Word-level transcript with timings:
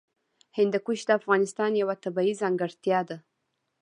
هندوکش 0.57 0.99
د 1.05 1.09
افغانستان 1.19 1.71
یوه 1.81 1.95
طبیعي 2.03 2.33
ځانګړتیا 2.41 2.99
ده. 3.09 3.17